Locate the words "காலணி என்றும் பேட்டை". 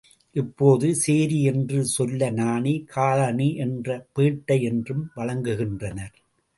2.87-4.61